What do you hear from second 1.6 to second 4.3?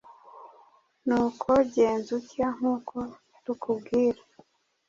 genza utya, nk’uko tukubwira.